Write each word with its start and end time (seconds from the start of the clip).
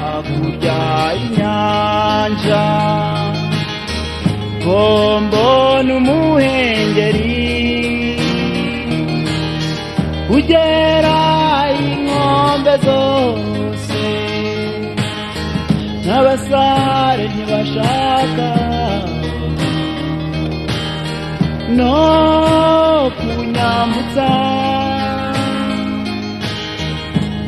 hakurya 0.00 0.80
y'inyanja 1.18 2.64
bombona 4.64 5.90
umuhengeri 5.98 7.44
ugera 10.36 11.18
inkombe 11.86 12.74
zose. 12.86 14.04
N'abasare 16.06 17.24
ntibashaka. 17.32 18.50
No 21.78 21.94
kunyambutsa. 23.18 24.28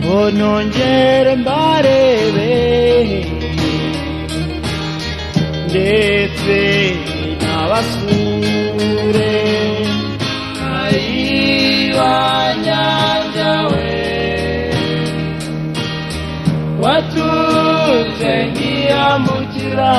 Ngo 0.08 0.30
nongere 0.38 1.32
mbarebe 1.42 2.52
ndetse 5.68 6.58
n'abasure 7.40 9.34
ayiwa 10.82 12.14
nyanja 12.64 13.52
we 13.70 13.88
watuze 16.82 18.32
nkiyambukira 18.50 19.94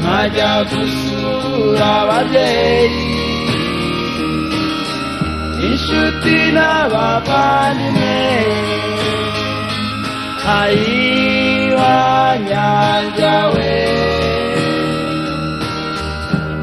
nkajya 0.00 0.52
gusura 0.70 1.88
ababyeyi 2.02 3.21
inshuti 5.68 6.36
n'abavandimwe 6.56 8.16
ayiwa 10.60 11.94
nyanja 12.48 13.34
we 13.54 13.72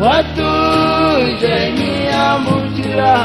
watuje 0.03 1.55
nkiyambukira 1.73 3.16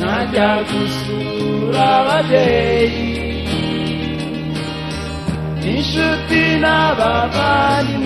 najya 0.00 0.50
gusura 0.68 1.84
ababyeyi 2.00 3.08
inshuti 5.72 6.40
n'abavandimwe 6.62 7.99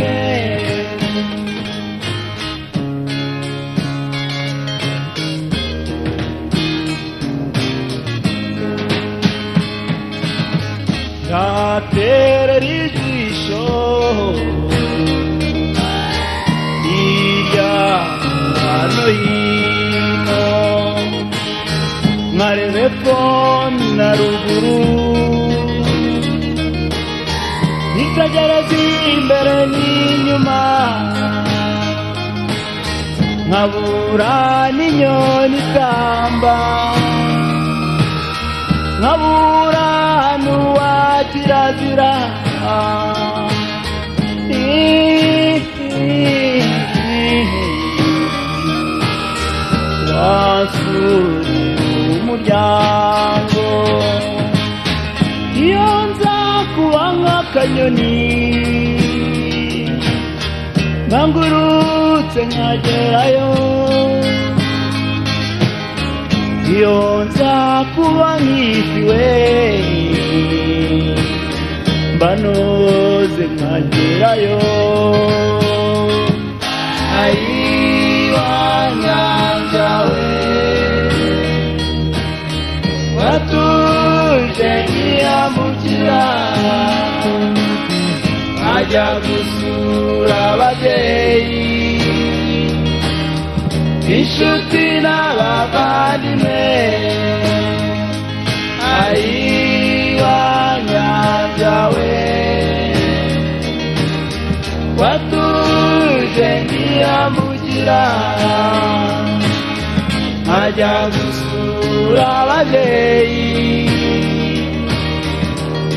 nkareba 22.85 22.91
epfo 22.91 23.71
na 23.97 24.09
ruguru. 24.19 24.79
Nikagereza 27.97 28.77
imbere 29.15 29.57
n'inyuma. 29.73 30.61
Nkabura 33.49 34.35
n'inyoni 34.77 35.59
itamba 35.65 36.57
nkabura 39.01 39.89
n'uwa 40.43 40.93
kirazira. 41.31 42.13
Nk'akanyoni 57.85 58.65
nkangurutse 61.07 62.41
nkagerayo 62.51 63.51
iyo 66.75 66.97
nza 67.27 67.55
kuba 67.95 68.31
nk'ifiwe 68.43 69.25
mbanoze 72.17 73.45
nkagerayo 73.55 74.59
ajya 88.95 89.11
gusura 89.27 90.37
ababyeyi 90.55 91.67
inshuti 94.17 94.85
n'abavandimwe 95.05 96.63
ayiwa 99.03 100.39
nyanja 100.91 101.77
we 101.95 102.13
watuje 105.01 106.49
nkiyambukira 106.65 108.03
ajya 110.63 110.95
gusura 111.15 112.27
ababyeyi 112.43 113.43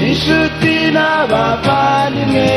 inshuti 0.10 0.74
n'abavandimwe 0.96 2.50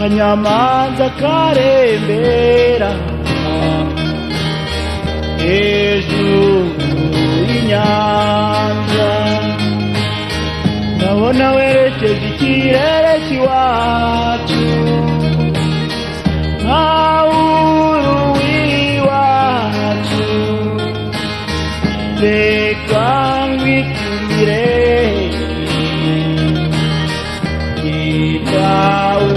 kanyamanza 0.00 1.06
karembera. 1.20 2.90
Hejuru 5.42 6.48
y'inyanja 7.48 9.10
ndabona 10.96 11.46
werekeje 11.56 12.26
ikirere 12.30 13.12
cy'iwacu 13.26 14.64
nkawuru 16.60 18.16
w'iwacu. 18.36 20.26
Reka 22.22 23.06
nkwitumire 23.50 24.64
yitawubanayirize 27.84 29.29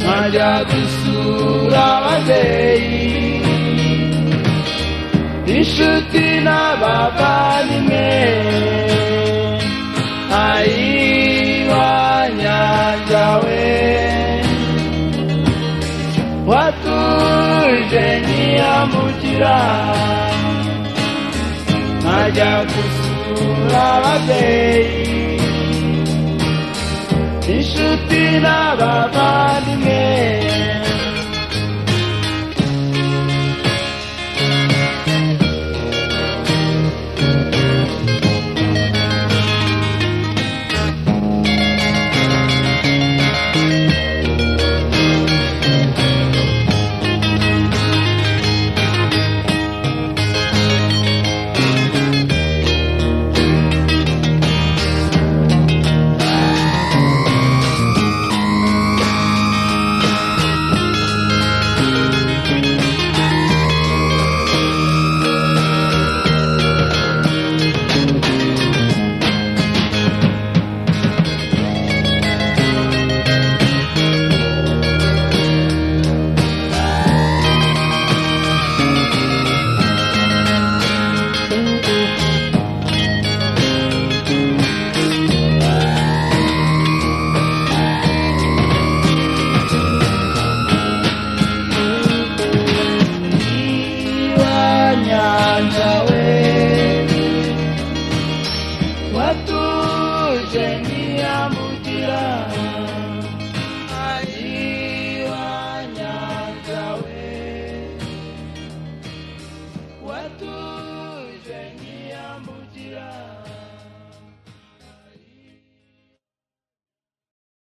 nkajya 0.00 0.50
gusura 0.70 1.82
ababyeyi 1.98 3.01
inshuti 5.62 6.24
n'abavandimwe 6.44 8.06
ayibanyangawe 12.32 13.62
watuje 16.50 18.04
ntiyambukira 18.24 19.56
nkajya 22.00 22.52
gusura 22.70 23.82
ababyeyi 23.96 25.06
inshuti 27.54 28.20
n'abavandimwe 28.44 30.01